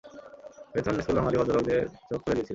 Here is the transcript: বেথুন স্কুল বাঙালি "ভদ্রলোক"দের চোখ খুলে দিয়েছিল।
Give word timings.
বেথুন 0.73 0.95
স্কুল 0.97 1.15
বাঙালি 1.17 1.37
"ভদ্রলোক"দের 1.39 1.79
চোখ 2.07 2.19
খুলে 2.21 2.35
দিয়েছিল। 2.35 2.49